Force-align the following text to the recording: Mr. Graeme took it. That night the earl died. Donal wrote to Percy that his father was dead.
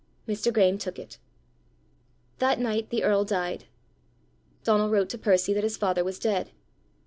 Mr. 0.27 0.51
Graeme 0.51 0.79
took 0.79 0.97
it. 0.97 1.19
That 2.39 2.59
night 2.59 2.89
the 2.89 3.03
earl 3.03 3.23
died. 3.23 3.65
Donal 4.63 4.89
wrote 4.89 5.09
to 5.09 5.17
Percy 5.19 5.53
that 5.53 5.63
his 5.63 5.77
father 5.77 6.03
was 6.03 6.17
dead. 6.17 6.49